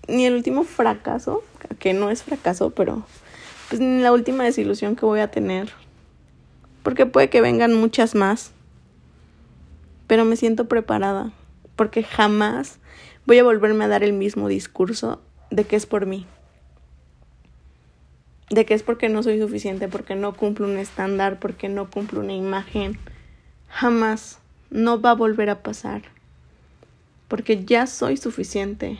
ni 0.07 0.25
el 0.25 0.35
último 0.35 0.63
fracaso, 0.63 1.43
que 1.79 1.93
no 1.93 2.09
es 2.09 2.23
fracaso, 2.23 2.71
pero 2.71 3.03
pues 3.69 3.81
ni 3.81 4.01
la 4.01 4.11
última 4.11 4.43
desilusión 4.43 4.95
que 4.95 5.05
voy 5.05 5.19
a 5.19 5.31
tener. 5.31 5.71
Porque 6.89 7.05
puede 7.05 7.29
que 7.29 7.39
vengan 7.39 7.75
muchas 7.75 8.15
más. 8.15 8.51
Pero 10.07 10.25
me 10.25 10.35
siento 10.35 10.67
preparada, 10.67 11.31
porque 11.75 12.01
jamás 12.01 12.79
voy 13.27 13.37
a 13.37 13.43
volverme 13.43 13.85
a 13.85 13.89
dar 13.89 14.01
el 14.01 14.11
mismo 14.11 14.47
discurso 14.47 15.21
de 15.51 15.65
que 15.65 15.75
es 15.75 15.85
por 15.85 16.07
mí 16.07 16.25
de 18.49 18.65
que 18.65 18.73
es 18.73 18.81
porque 18.81 19.07
no 19.07 19.21
soy 19.21 19.39
suficiente, 19.39 19.87
porque 19.87 20.15
no 20.15 20.33
cumplo 20.33 20.65
un 20.65 20.77
estándar, 20.77 21.37
porque 21.39 21.69
no 21.69 21.91
cumplo 21.91 22.21
una 22.21 22.33
imagen. 22.33 22.97
Jamás 23.67 24.39
no 24.71 24.99
va 24.99 25.11
a 25.11 25.15
volver 25.15 25.51
a 25.51 25.61
pasar. 25.61 26.01
Porque 27.27 27.63
ya 27.65 27.85
soy 27.85 28.17
suficiente 28.17 28.97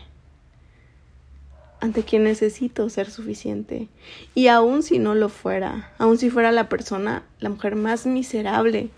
ante 1.81 2.03
quien 2.03 2.23
necesito 2.23 2.89
ser 2.89 3.09
suficiente. 3.09 3.87
Y 4.35 4.47
aun 4.47 4.83
si 4.83 4.99
no 4.99 5.15
lo 5.15 5.29
fuera, 5.29 5.93
aun 5.97 6.17
si 6.17 6.29
fuera 6.29 6.51
la 6.51 6.69
persona, 6.69 7.23
la 7.39 7.49
mujer 7.49 7.75
más 7.75 8.05
miserable 8.05 8.89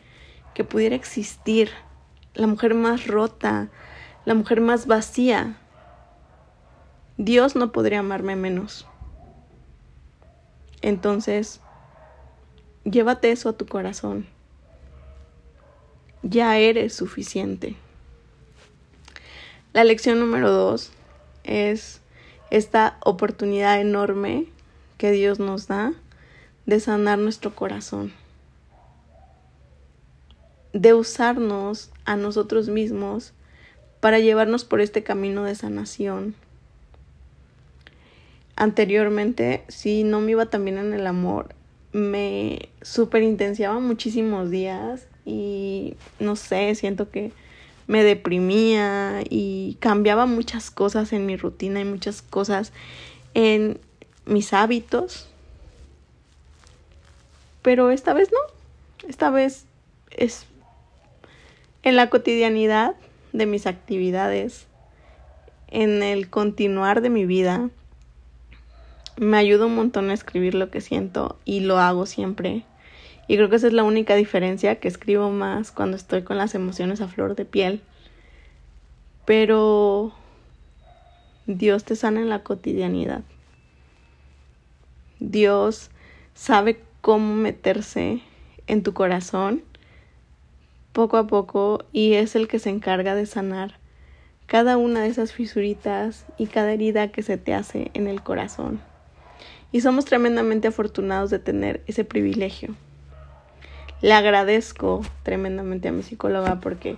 que 0.54 0.64
pudiera 0.64 0.96
existir, 0.96 1.70
la 2.34 2.48
mujer 2.48 2.74
más 2.74 3.08
rota, 3.08 3.70
la 4.26 4.34
mujer 4.34 4.62
más 4.62 4.88
vacía, 4.88 5.58
Dios 7.18 7.56
no 7.56 7.72
podría 7.72 8.00
amarme 8.00 8.36
menos. 8.36 8.88
Entonces, 10.82 11.62
llévate 12.84 13.32
eso 13.32 13.50
a 13.50 13.54
tu 13.54 13.68
corazón. 13.68 14.26
Ya 16.24 16.58
eres 16.58 16.96
suficiente. 16.96 17.76
La 19.74 19.84
lección 19.84 20.20
número 20.20 20.52
dos 20.52 20.92
es 21.44 22.01
esta 22.52 22.98
oportunidad 23.04 23.82
enorme 23.82 24.46
que 24.98 25.12
Dios 25.12 25.40
nos 25.40 25.68
da 25.68 25.94
de 26.68 26.80
sanar 26.80 27.18
nuestro 27.18 27.56
corazón, 27.56 28.14
de 30.74 30.94
usarnos 30.94 31.90
a 32.06 32.16
nosotros 32.18 32.70
mismos 32.70 33.34
para 34.00 34.20
llevarnos 34.20 34.66
por 34.66 34.82
este 34.82 35.02
camino 35.02 35.44
de 35.44 35.56
sanación. 35.56 36.36
Anteriormente, 38.56 39.64
si 39.70 40.04
no 40.04 40.20
me 40.20 40.32
iba 40.32 40.46
tan 40.46 40.66
bien 40.66 40.78
en 40.78 40.94
el 40.94 41.08
amor, 41.08 41.56
me 41.94 42.70
superintenciaba 42.82 43.80
muchísimos 43.80 44.50
días 44.50 45.08
y 45.26 45.96
no 46.20 46.36
sé, 46.36 46.76
siento 46.76 47.10
que 47.10 47.32
me 47.92 48.06
deprimía 48.06 49.22
y 49.30 49.76
cambiaba 49.82 50.26
muchas 50.26 50.72
cosas 50.72 51.12
en 51.12 51.26
mi 51.26 51.36
rutina 51.36 51.82
y 51.82 51.84
muchas 51.84 52.22
cosas 52.22 52.72
en 53.34 53.82
mis 54.26 54.54
hábitos. 54.54 55.28
Pero 57.62 57.92
esta 57.92 58.14
vez 58.14 58.32
no, 58.32 59.10
esta 59.10 59.30
vez 59.30 59.66
es 60.10 60.46
en 61.84 61.98
la 61.98 62.10
cotidianidad 62.10 62.96
de 63.34 63.46
mis 63.46 63.68
actividades, 63.68 64.68
en 65.68 66.02
el 66.02 66.30
continuar 66.30 67.02
de 67.02 67.10
mi 67.10 67.26
vida, 67.26 67.70
me 69.18 69.36
ayuda 69.36 69.66
un 69.66 69.76
montón 69.76 70.12
a 70.12 70.14
escribir 70.14 70.56
lo 70.56 70.72
que 70.72 70.80
siento 70.80 71.38
y 71.44 71.60
lo 71.60 71.78
hago 71.78 72.06
siempre. 72.06 72.64
Y 73.28 73.36
creo 73.36 73.50
que 73.50 73.56
esa 73.56 73.68
es 73.68 73.74
la 73.74 73.84
única 73.84 74.16
diferencia, 74.16 74.80
que 74.80 74.88
escribo 74.88 75.30
más 75.30 75.72
cuando 75.72 75.96
estoy 75.96 76.24
con 76.24 76.38
las 76.38 76.56
emociones 76.56 77.02
a 77.02 77.08
flor 77.08 77.36
de 77.36 77.46
piel. 77.46 77.82
Pero 79.26 80.14
Dios 81.46 81.84
te 81.84 81.96
sana 81.96 82.22
en 82.22 82.30
la 82.30 82.44
cotidianidad. 82.44 83.24
Dios 85.20 85.92
sabe 86.34 86.82
cómo 87.02 87.36
meterse 87.36 88.22
en 88.68 88.84
tu 88.84 88.94
corazón 88.94 89.64
poco 90.94 91.18
a 91.18 91.28
poco 91.28 91.86
y 91.92 92.14
es 92.14 92.36
el 92.36 92.48
que 92.48 92.60
se 92.60 92.70
encarga 92.70 93.16
de 93.16 93.26
sanar 93.26 93.80
cada 94.48 94.78
una 94.78 95.02
de 95.02 95.08
esas 95.08 95.32
fisuritas 95.32 96.26
y 96.38 96.48
cada 96.48 96.74
herida 96.74 97.12
que 97.12 97.24
se 97.24 97.38
te 97.38 97.54
hace 97.54 97.92
en 97.94 98.08
el 98.08 98.22
corazón. 98.22 98.82
Y 99.72 99.80
somos 99.80 100.04
tremendamente 100.04 100.68
afortunados 100.68 101.30
de 101.30 101.40
tener 101.40 101.82
ese 101.88 102.04
privilegio. 102.04 102.76
Le 104.02 104.14
agradezco 104.14 105.02
tremendamente 105.22 105.90
a 105.90 105.92
mi 105.92 106.02
psicóloga 106.02 106.60
porque 106.60 106.98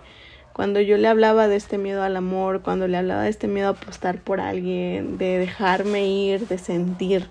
cuando 0.54 0.80
yo 0.80 0.98
le 0.98 1.10
hablaba 1.10 1.50
de 1.50 1.58
este 1.58 1.78
miedo 1.78 2.02
al 2.02 2.16
amor, 2.16 2.62
cuando 2.62 2.88
le 2.88 2.96
hablaba 2.96 3.24
de 3.24 3.30
este 3.30 3.48
miedo 3.48 3.68
a 3.68 3.72
apostar 3.72 4.22
por 4.22 4.40
alguien, 4.40 5.18
de 5.18 5.38
dejarme 5.40 6.08
ir, 6.08 6.48
de 6.48 6.58
sentir, 6.58 7.28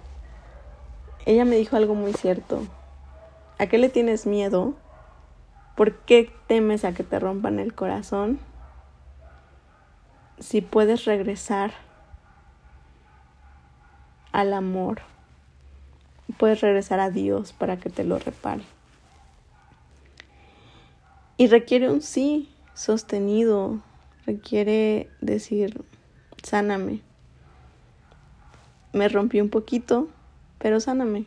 ella 1.25 1.45
me 1.47 1.57
dijo 1.57 1.77
algo 1.77 1.95
muy 1.95 2.13
cierto. 2.13 2.65
¿A 3.59 3.67
qué 3.67 3.79
le 3.79 3.89
tienes 3.89 4.27
miedo? 4.27 4.75
¿Por 5.77 5.95
qué 6.01 6.31
temes 6.49 6.85
a 6.85 6.93
que 6.93 7.05
te 7.05 7.19
rompan 7.19 7.59
el 7.59 7.75
corazón? 7.75 8.41
Si 10.39 10.61
puedes 10.61 11.05
regresar 11.07 11.73
al 14.33 14.53
amor, 14.53 15.01
puedes 16.37 16.61
regresar 16.61 17.01
a 17.01 17.09
Dios 17.09 17.53
para 17.53 17.79
que 17.79 17.89
te 17.89 18.05
lo 18.05 18.19
repare. 18.19 18.65
Y 21.37 21.47
requiere 21.47 21.91
un 21.91 22.03
sí 22.03 22.51
sostenido, 22.75 23.81
requiere 24.27 25.09
decir, 25.21 25.83
sáname. 26.43 27.01
Me 28.93 29.09
rompí 29.09 29.41
un 29.41 29.49
poquito, 29.49 30.09
pero 30.59 30.81
sáname. 30.81 31.25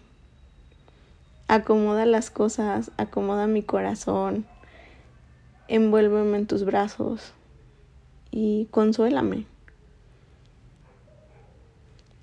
Acomoda 1.47 2.05
las 2.05 2.31
cosas, 2.31 2.91
acomoda 2.97 3.47
mi 3.47 3.61
corazón, 3.61 4.45
envuélveme 5.67 6.37
en 6.37 6.47
tus 6.47 6.65
brazos 6.65 7.33
y 8.31 8.67
consuélame. 8.71 9.45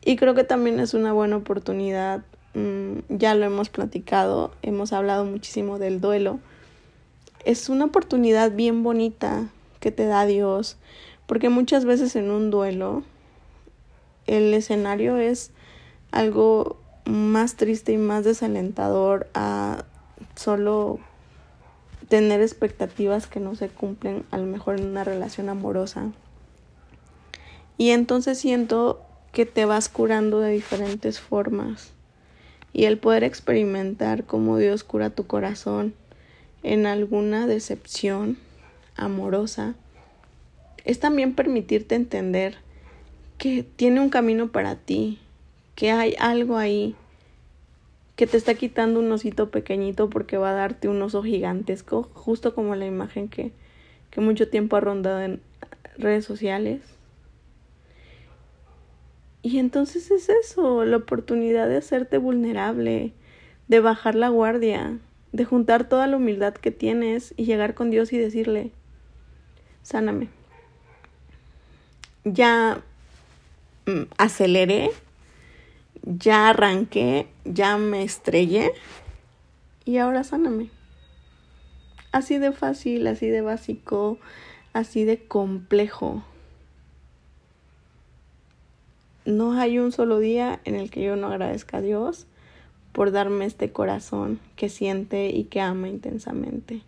Y 0.05 0.17
creo 0.17 0.35
que 0.35 0.45
también 0.45 0.81
es 0.81 0.95
una 0.95 1.13
buena 1.13 1.37
oportunidad, 1.37 2.25
mm, 2.55 2.99
ya 3.09 3.35
lo 3.35 3.45
hemos 3.45 3.69
platicado, 3.69 4.53
hemos 4.63 4.93
hablado 4.93 5.25
muchísimo 5.25 5.79
del 5.79 6.01
duelo. 6.01 6.41
Es 7.45 7.69
una 7.69 7.87
oportunidad 7.87 8.53
bien 8.53 8.83
bonita 8.83 9.49
que 9.81 9.91
te 9.91 10.07
da 10.07 10.27
Dios, 10.27 10.77
porque 11.27 11.49
muchas 11.49 11.85
veces 11.85 12.15
en 12.15 12.31
un 12.31 12.51
duelo 12.51 13.03
el 14.27 14.55
escenario 14.55 15.17
es 15.17 15.51
algo 16.13 16.77
más 17.05 17.57
triste 17.57 17.93
y 17.93 17.97
más 17.97 18.25
desalentador 18.25 19.29
a 19.35 19.85
solo 20.37 21.01
tener 22.09 22.41
expectativas 22.41 23.27
que 23.27 23.41
no 23.41 23.57
se 23.57 23.69
cumplen 23.69 24.25
a 24.31 24.39
lo 24.39 24.45
mejor 24.45 24.79
en 24.79 24.87
una 24.87 25.03
relación 25.03 25.49
amorosa. 25.49 26.13
Y 27.77 27.91
entonces 27.91 28.39
siento 28.39 29.03
que 29.33 29.47
te 29.47 29.65
vas 29.65 29.89
curando 29.89 30.39
de 30.39 30.53
diferentes 30.53 31.19
formas. 31.19 31.93
Y 32.73 32.85
el 32.85 32.99
poder 32.99 33.25
experimentar 33.25 34.25
cómo 34.25 34.59
Dios 34.59 34.85
cura 34.85 35.11
tu 35.11 35.27
corazón 35.27 35.95
en 36.63 36.87
alguna 36.87 37.47
decepción 37.47 38.39
amorosa 38.97 39.75
es 40.85 41.01
también 41.01 41.35
permitirte 41.35 41.95
entender 41.95 42.57
que 43.39 43.63
tiene 43.63 44.01
un 44.01 44.11
camino 44.11 44.53
para 44.53 44.77
ti, 44.77 45.19
que 45.75 45.91
hay 45.91 46.15
algo 46.19 46.57
ahí 46.57 46.95
que 48.17 48.27
te 48.27 48.37
está 48.37 48.55
quitando 48.55 49.01
un 49.01 49.11
osito 49.11 49.51
pequeñito 49.51 50.11
porque 50.11 50.37
va 50.37 50.51
a 50.51 50.55
darte 50.55 50.89
un 50.89 51.01
oso 51.03 51.23
gigantesco, 51.23 52.05
justo 52.13 52.55
como 52.55 52.77
la 52.77 52.87
imagen 52.87 53.29
que, 53.29 53.53
que 54.11 54.21
mucho 54.21 54.49
tiempo 54.49 54.77
ha 54.77 54.81
rondado 54.81 55.21
en 55.23 55.41
redes 55.97 56.25
sociales. 56.25 56.83
Y 59.43 59.59
entonces 59.59 60.11
es 60.11 60.29
eso, 60.29 60.85
la 60.85 60.99
oportunidad 60.99 61.69
de 61.69 61.79
hacerte 61.79 62.19
vulnerable, 62.19 63.13
de 63.67 63.81
bajar 63.81 64.15
la 64.15 64.29
guardia, 64.29 64.99
de 65.33 65.45
juntar 65.45 65.89
toda 65.89 66.07
la 66.07 66.17
humildad 66.17 66.55
que 66.55 66.71
tienes 66.71 67.35
y 67.37 67.45
llegar 67.45 67.75
con 67.75 67.91
Dios 67.91 68.13
y 68.13 68.19
decirle, 68.19 68.71
sáname. 69.83 70.29
Ya 72.25 72.83
mm, 73.87 74.03
aceleré 74.19 74.91
ya 76.03 76.51
arranqué, 76.51 77.29
ya 77.45 77.77
me 77.79 78.03
estrellé 78.03 78.73
y 79.85 79.99
ahora 79.99 80.25
sáname. 80.25 80.71
Así 82.11 82.39
de 82.39 82.53
fácil, 82.53 83.07
así 83.07 83.29
de 83.29 83.41
básico, 83.41 84.19
así 84.73 85.05
de 85.05 85.25
complejo. 85.25 86.25
No 89.25 89.53
hay 89.53 89.79
un 89.79 89.93
solo 89.93 90.19
día 90.19 90.61
en 90.65 90.75
el 90.75 90.91
que 90.91 91.03
yo 91.03 91.17
no 91.17 91.29
agradezca 91.29 91.79
a 91.79 91.83
Dios 91.83 92.27
por 92.93 93.11
darme 93.11 93.47
este 93.47 93.73
corazón 93.73 94.39
que 94.57 94.69
siente 94.69 95.31
y 95.31 95.45
que 95.45 95.61
ama 95.61 95.89
intensamente 95.89 96.83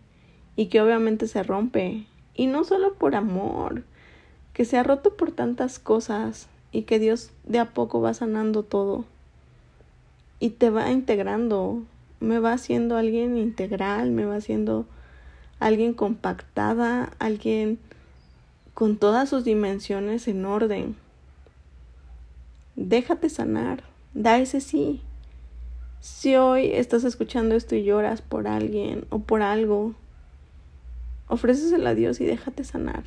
y 0.55 0.67
que 0.67 0.81
obviamente 0.81 1.27
se 1.27 1.43
rompe 1.43 2.05
y 2.33 2.47
no 2.47 2.63
solo 2.63 2.93
por 2.93 3.15
amor, 3.15 3.83
que 4.53 4.65
se 4.65 4.77
ha 4.77 4.83
roto 4.83 5.15
por 5.15 5.31
tantas 5.31 5.79
cosas, 5.79 6.47
y 6.75 6.81
que 6.81 6.99
Dios 6.99 7.31
de 7.45 7.59
a 7.59 7.73
poco 7.73 8.01
va 8.01 8.13
sanando 8.13 8.63
todo 8.63 9.05
y 10.41 10.49
te 10.49 10.69
va 10.69 10.91
integrando, 10.91 11.83
me 12.19 12.39
va 12.39 12.51
haciendo 12.51 12.97
alguien 12.97 13.37
integral, 13.37 14.11
me 14.11 14.25
va 14.25 14.35
haciendo 14.35 14.85
alguien 15.61 15.93
compactada, 15.93 17.13
alguien 17.17 17.79
con 18.73 18.97
todas 18.97 19.29
sus 19.29 19.45
dimensiones 19.45 20.27
en 20.27 20.43
orden. 20.43 20.97
Déjate 22.75 23.29
sanar, 23.29 23.85
da 24.13 24.37
ese 24.39 24.59
sí. 24.59 24.99
Si 26.05 26.35
hoy 26.35 26.69
estás 26.71 27.03
escuchando 27.03 27.55
esto 27.55 27.73
y 27.73 27.83
lloras 27.83 28.21
por 28.21 28.47
alguien 28.47 29.07
o 29.09 29.17
por 29.17 29.41
algo, 29.41 29.95
ofréceselo 31.29 31.89
a 31.89 31.95
Dios 31.95 32.21
y 32.21 32.25
déjate 32.25 32.63
sanar. 32.63 33.05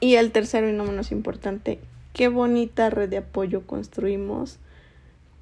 Y 0.00 0.14
el 0.14 0.32
tercero 0.32 0.66
y 0.66 0.72
no 0.72 0.84
menos 0.84 1.12
importante, 1.12 1.80
qué 2.14 2.28
bonita 2.28 2.88
red 2.88 3.10
de 3.10 3.18
apoyo 3.18 3.66
construimos 3.66 4.56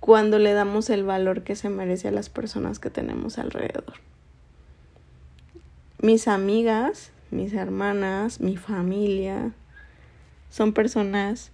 cuando 0.00 0.40
le 0.40 0.54
damos 0.54 0.90
el 0.90 1.04
valor 1.04 1.44
que 1.44 1.54
se 1.54 1.68
merece 1.68 2.08
a 2.08 2.12
las 2.12 2.28
personas 2.28 2.80
que 2.80 2.90
tenemos 2.90 3.38
alrededor. 3.38 3.94
Mis 6.00 6.26
amigas, 6.26 7.12
mis 7.30 7.52
hermanas, 7.52 8.40
mi 8.40 8.56
familia, 8.56 9.52
son 10.50 10.72
personas 10.72 11.52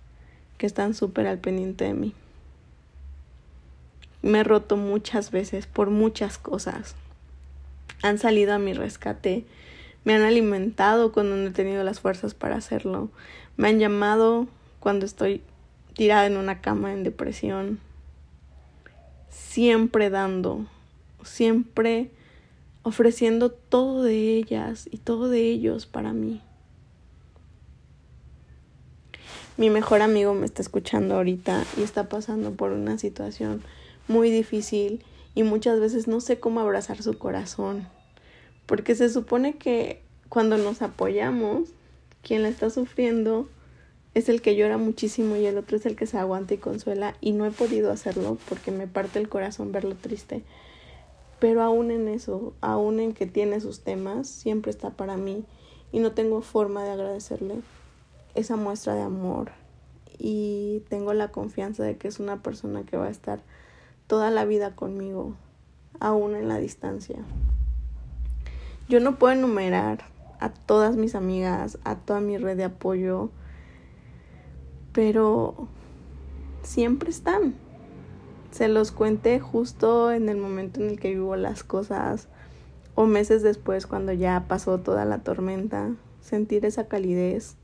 que 0.56 0.64
están 0.64 0.94
súper 0.94 1.26
al 1.26 1.36
pendiente 1.36 1.84
de 1.84 1.92
mí. 1.92 2.14
Me 4.22 4.40
he 4.40 4.44
roto 4.44 4.76
muchas 4.76 5.30
veces 5.30 5.66
por 5.66 5.90
muchas 5.90 6.38
cosas. 6.38 6.96
Han 8.02 8.18
salido 8.18 8.54
a 8.54 8.58
mi 8.58 8.72
rescate 8.72 9.44
me 10.08 10.14
han 10.14 10.22
alimentado 10.22 11.12
cuando 11.12 11.36
no 11.36 11.48
he 11.48 11.52
tenido 11.52 11.84
las 11.84 12.00
fuerzas 12.00 12.32
para 12.32 12.56
hacerlo. 12.56 13.10
Me 13.58 13.68
han 13.68 13.78
llamado 13.78 14.46
cuando 14.80 15.04
estoy 15.04 15.42
tirada 15.94 16.24
en 16.24 16.38
una 16.38 16.62
cama 16.62 16.94
en 16.94 17.04
depresión. 17.04 17.78
Siempre 19.28 20.08
dando, 20.08 20.64
siempre 21.22 22.10
ofreciendo 22.84 23.50
todo 23.50 24.02
de 24.02 24.36
ellas 24.36 24.88
y 24.90 24.96
todo 24.96 25.28
de 25.28 25.42
ellos 25.42 25.84
para 25.84 26.14
mí. 26.14 26.40
Mi 29.58 29.68
mejor 29.68 30.00
amigo 30.00 30.32
me 30.32 30.46
está 30.46 30.62
escuchando 30.62 31.16
ahorita 31.16 31.64
y 31.76 31.82
está 31.82 32.08
pasando 32.08 32.52
por 32.52 32.72
una 32.72 32.96
situación 32.96 33.62
muy 34.08 34.30
difícil 34.30 35.04
y 35.34 35.42
muchas 35.44 35.78
veces 35.78 36.08
no 36.08 36.20
sé 36.20 36.40
cómo 36.40 36.60
abrazar 36.60 37.02
su 37.02 37.16
corazón. 37.18 37.86
Porque 38.66 38.94
se 38.94 39.08
supone 39.08 39.56
que 39.56 40.02
cuando 40.28 40.58
nos 40.58 40.82
apoyamos, 40.82 41.70
quien 42.22 42.42
la 42.42 42.48
está 42.48 42.70
sufriendo 42.70 43.48
es 44.14 44.28
el 44.28 44.42
que 44.42 44.56
llora 44.56 44.78
muchísimo 44.78 45.36
y 45.36 45.46
el 45.46 45.56
otro 45.58 45.76
es 45.76 45.86
el 45.86 45.96
que 45.96 46.06
se 46.06 46.18
aguanta 46.18 46.54
y 46.54 46.58
consuela. 46.58 47.14
Y 47.20 47.32
no 47.32 47.46
he 47.46 47.50
podido 47.50 47.92
hacerlo 47.92 48.36
porque 48.48 48.70
me 48.70 48.86
parte 48.86 49.18
el 49.18 49.28
corazón 49.28 49.72
verlo 49.72 49.94
triste. 49.94 50.42
Pero 51.38 51.62
aún 51.62 51.90
en 51.90 52.08
eso, 52.08 52.52
aún 52.60 52.98
en 53.00 53.12
que 53.12 53.26
tiene 53.26 53.60
sus 53.60 53.80
temas, 53.80 54.26
siempre 54.28 54.70
está 54.70 54.90
para 54.90 55.16
mí. 55.16 55.44
Y 55.92 56.00
no 56.00 56.12
tengo 56.12 56.42
forma 56.42 56.82
de 56.82 56.90
agradecerle 56.90 57.60
esa 58.34 58.56
muestra 58.56 58.94
de 58.94 59.02
amor. 59.02 59.52
Y 60.18 60.82
tengo 60.88 61.14
la 61.14 61.28
confianza 61.28 61.84
de 61.84 61.96
que 61.96 62.08
es 62.08 62.18
una 62.18 62.42
persona 62.42 62.82
que 62.84 62.96
va 62.96 63.06
a 63.06 63.10
estar 63.10 63.40
toda 64.08 64.30
la 64.32 64.44
vida 64.44 64.74
conmigo, 64.74 65.36
aún 66.00 66.34
en 66.34 66.48
la 66.48 66.58
distancia. 66.58 67.18
Yo 68.88 68.98
no 69.00 69.18
puedo 69.18 69.34
enumerar 69.34 70.00
a 70.40 70.48
todas 70.48 70.96
mis 70.96 71.14
amigas, 71.14 71.78
a 71.84 71.96
toda 71.96 72.20
mi 72.20 72.38
red 72.38 72.56
de 72.56 72.64
apoyo, 72.64 73.30
pero 74.92 75.68
siempre 76.62 77.10
están. 77.10 77.54
se 78.50 78.68
los 78.68 78.92
cuente 78.92 79.38
justo 79.40 80.10
en 80.10 80.30
el 80.30 80.38
momento 80.38 80.80
en 80.80 80.88
el 80.88 80.98
que 80.98 81.10
vivo 81.10 81.36
las 81.36 81.62
cosas 81.62 82.28
o 82.94 83.04
meses 83.06 83.42
después 83.42 83.86
cuando 83.86 84.12
ya 84.12 84.46
pasó 84.48 84.80
toda 84.80 85.04
la 85.04 85.18
tormenta, 85.18 85.94
sentir 86.22 86.64
esa 86.64 86.88
calidez, 86.88 87.56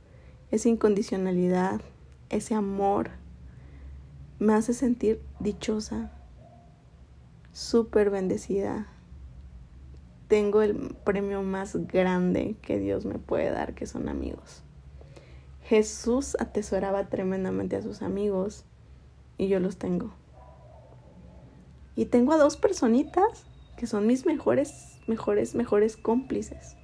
esa 0.50 0.68
incondicionalidad, 0.68 1.80
ese 2.28 2.54
amor, 2.54 3.10
me 4.38 4.52
hace 4.52 4.74
sentir 4.74 5.22
dichosa, 5.40 6.12
súper 7.54 8.10
bendecida. 8.10 8.88
Tengo 10.28 10.60
el 10.60 10.96
premio 11.04 11.42
más 11.42 11.76
grande 11.86 12.56
que 12.60 12.78
Dios 12.78 13.06
me 13.06 13.18
puede 13.18 13.50
dar, 13.50 13.74
que 13.74 13.86
son 13.86 14.08
amigos. 14.08 14.62
Jesús 15.62 16.36
atesoraba 16.40 17.08
tremendamente 17.08 17.76
a 17.76 17.82
sus 17.82 18.02
amigos 18.02 18.64
y 19.38 19.48
yo 19.48 19.60
los 19.60 19.78
tengo. 19.78 20.12
Y 21.96 22.06
tengo 22.06 22.32
a 22.32 22.38
dos 22.38 22.56
personitas 22.56 23.46
que 23.76 23.86
son 23.86 24.06
mis 24.06 24.26
mejores, 24.26 24.98
mejores, 25.06 25.54
mejores 25.54 25.96
cómplices, 25.96 26.76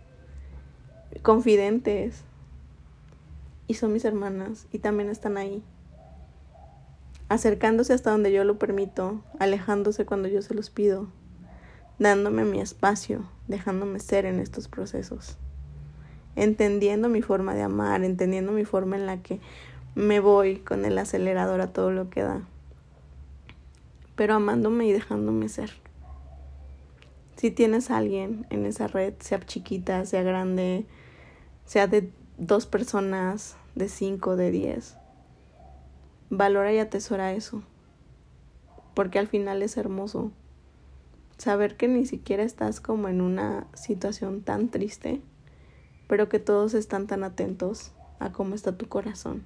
confidentes. 1.22 2.22
Y 3.66 3.74
son 3.74 3.92
mis 3.92 4.04
hermanas 4.04 4.66
y 4.72 4.78
también 4.78 5.10
están 5.10 5.36
ahí, 5.36 5.62
acercándose 7.30 7.94
hasta 7.94 8.10
donde 8.10 8.30
yo 8.30 8.44
lo 8.44 8.58
permito, 8.58 9.22
alejándose 9.38 10.04
cuando 10.04 10.28
yo 10.28 10.42
se 10.42 10.52
los 10.52 10.68
pido, 10.68 11.08
dándome 11.98 12.44
mi 12.44 12.60
espacio, 12.60 13.24
dejándome 13.48 14.00
ser 14.00 14.26
en 14.26 14.38
estos 14.38 14.68
procesos, 14.68 15.38
entendiendo 16.36 17.08
mi 17.08 17.22
forma 17.22 17.54
de 17.54 17.62
amar, 17.62 18.04
entendiendo 18.04 18.52
mi 18.52 18.66
forma 18.66 18.96
en 18.96 19.06
la 19.06 19.22
que 19.22 19.40
me 19.94 20.20
voy 20.20 20.56
con 20.56 20.84
el 20.84 20.98
acelerador 20.98 21.62
a 21.62 21.72
todo 21.72 21.90
lo 21.90 22.10
que 22.10 22.22
da 22.22 22.42
pero 24.20 24.34
amándome 24.34 24.84
y 24.84 24.92
dejándome 24.92 25.48
ser. 25.48 25.70
Si 27.36 27.50
tienes 27.50 27.90
a 27.90 27.96
alguien 27.96 28.44
en 28.50 28.66
esa 28.66 28.86
red, 28.86 29.14
sea 29.20 29.40
chiquita, 29.40 30.04
sea 30.04 30.22
grande, 30.22 30.84
sea 31.64 31.86
de 31.86 32.12
dos 32.36 32.66
personas, 32.66 33.56
de 33.74 33.88
cinco, 33.88 34.36
de 34.36 34.50
diez, 34.50 34.98
valora 36.30 36.72
y 36.72 36.78
atesora 36.78 37.32
eso. 37.32 37.62
Porque 38.94 39.18
al 39.18 39.28
final 39.28 39.62
es 39.62 39.76
hermoso 39.76 40.32
saber 41.36 41.76
que 41.76 41.88
ni 41.88 42.06
siquiera 42.06 42.42
estás 42.42 42.80
como 42.80 43.08
en 43.08 43.20
una 43.20 43.66
situación 43.74 44.42
tan 44.42 44.68
triste, 44.68 45.20
pero 46.06 46.28
que 46.28 46.38
todos 46.38 46.74
están 46.74 47.06
tan 47.06 47.24
atentos 47.24 47.92
a 48.18 48.32
cómo 48.32 48.54
está 48.54 48.76
tu 48.76 48.88
corazón 48.88 49.44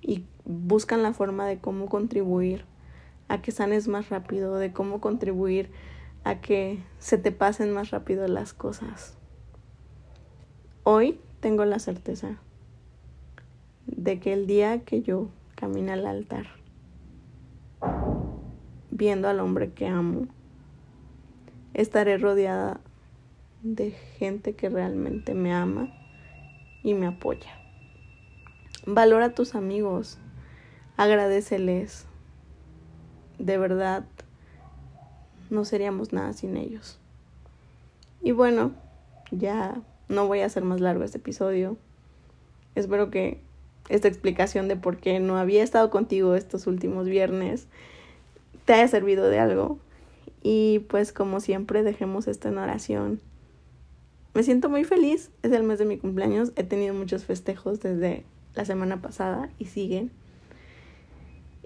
y 0.00 0.24
buscan 0.44 1.02
la 1.02 1.12
forma 1.12 1.46
de 1.46 1.58
cómo 1.58 1.86
contribuir 1.86 2.64
a 3.28 3.42
que 3.42 3.52
sanes 3.52 3.88
más 3.88 4.08
rápido, 4.08 4.56
de 4.56 4.72
cómo 4.72 5.00
contribuir 5.00 5.70
a 6.24 6.40
que 6.40 6.82
se 6.98 7.18
te 7.18 7.32
pasen 7.32 7.72
más 7.72 7.90
rápido 7.90 8.26
las 8.26 8.52
cosas. 8.52 9.16
Hoy 10.82 11.20
tengo 11.40 11.64
la 11.64 11.78
certeza 11.78 12.38
de 13.86 14.18
que 14.18 14.32
el 14.32 14.46
día 14.46 14.84
que 14.84 15.02
yo 15.02 15.28
camine 15.60 15.92
al 15.92 16.06
altar, 16.06 16.46
viendo 18.90 19.28
al 19.28 19.40
hombre 19.40 19.72
que 19.72 19.86
amo, 19.86 20.26
estaré 21.74 22.16
rodeada 22.16 22.80
de 23.62 23.90
gente 23.90 24.54
que 24.54 24.70
realmente 24.70 25.34
me 25.34 25.52
ama 25.52 25.92
y 26.82 26.94
me 26.94 27.06
apoya. 27.06 27.50
Valora 28.86 29.26
a 29.26 29.34
tus 29.34 29.54
amigos, 29.54 30.18
agradeceles, 30.96 32.06
de 33.38 33.58
verdad 33.58 34.06
no 35.50 35.66
seríamos 35.66 36.14
nada 36.14 36.32
sin 36.32 36.56
ellos. 36.56 36.98
Y 38.22 38.32
bueno, 38.32 38.72
ya 39.30 39.82
no 40.08 40.26
voy 40.26 40.40
a 40.40 40.46
hacer 40.46 40.64
más 40.64 40.80
largo 40.80 41.04
este 41.04 41.18
episodio. 41.18 41.76
Espero 42.74 43.10
que 43.10 43.42
esta 43.90 44.08
explicación 44.08 44.68
de 44.68 44.76
por 44.76 44.96
qué 44.96 45.20
no 45.20 45.36
había 45.36 45.62
estado 45.62 45.90
contigo 45.90 46.34
estos 46.34 46.66
últimos 46.66 47.06
viernes 47.06 47.66
te 48.64 48.74
haya 48.74 48.88
servido 48.88 49.28
de 49.28 49.38
algo. 49.38 49.78
Y 50.42 50.80
pues 50.88 51.12
como 51.12 51.40
siempre 51.40 51.82
dejemos 51.82 52.28
esto 52.28 52.48
en 52.48 52.58
oración. 52.58 53.20
Me 54.32 54.42
siento 54.42 54.68
muy 54.68 54.84
feliz, 54.84 55.30
es 55.42 55.52
el 55.52 55.64
mes 55.64 55.78
de 55.78 55.84
mi 55.84 55.98
cumpleaños, 55.98 56.52
he 56.54 56.62
tenido 56.62 56.94
muchos 56.94 57.24
festejos 57.24 57.80
desde 57.80 58.24
la 58.54 58.64
semana 58.64 59.02
pasada 59.02 59.50
y 59.58 59.66
siguen. 59.66 60.12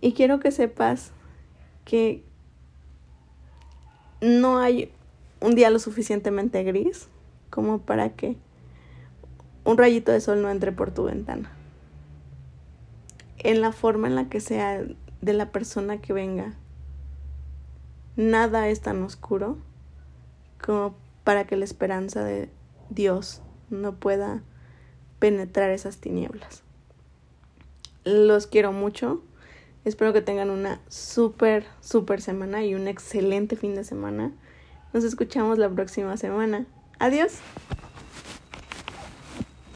Y 0.00 0.12
quiero 0.12 0.40
que 0.40 0.50
sepas 0.50 1.12
que 1.84 2.24
no 4.20 4.58
hay 4.58 4.90
un 5.40 5.54
día 5.54 5.68
lo 5.68 5.78
suficientemente 5.78 6.62
gris 6.64 7.08
como 7.50 7.80
para 7.80 8.10
que 8.10 8.36
un 9.64 9.76
rayito 9.76 10.10
de 10.10 10.20
sol 10.20 10.40
no 10.40 10.50
entre 10.50 10.72
por 10.72 10.90
tu 10.90 11.04
ventana. 11.04 11.52
En 13.44 13.60
la 13.60 13.72
forma 13.72 14.08
en 14.08 14.16
la 14.16 14.28
que 14.28 14.40
sea 14.40 14.82
de 15.20 15.32
la 15.32 15.52
persona 15.52 16.00
que 16.00 16.12
venga, 16.12 16.54
nada 18.16 18.68
es 18.68 18.80
tan 18.80 19.02
oscuro 19.02 19.58
como 20.60 20.96
para 21.24 21.46
que 21.46 21.56
la 21.56 21.64
esperanza 21.64 22.24
de 22.24 22.48
Dios 22.90 23.42
no 23.70 23.94
pueda 23.94 24.42
penetrar 25.18 25.70
esas 25.70 25.98
tinieblas. 25.98 26.62
Los 28.04 28.46
quiero 28.46 28.72
mucho. 28.72 29.22
Espero 29.84 30.12
que 30.12 30.22
tengan 30.22 30.50
una 30.50 30.80
súper, 30.88 31.66
súper 31.80 32.22
semana 32.22 32.64
y 32.64 32.74
un 32.74 32.88
excelente 32.88 33.56
fin 33.56 33.74
de 33.74 33.84
semana. 33.84 34.32
Nos 34.94 35.04
escuchamos 35.04 35.58
la 35.58 35.68
próxima 35.68 36.16
semana. 36.16 36.66
Adiós. 36.98 37.40